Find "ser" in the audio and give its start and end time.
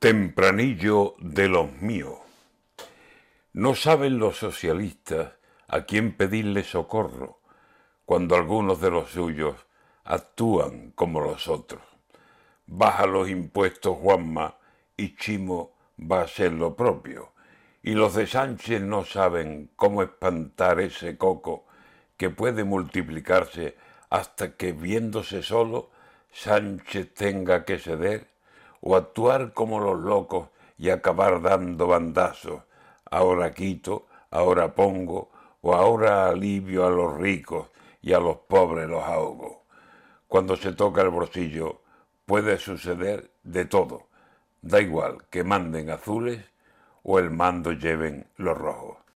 16.28-16.52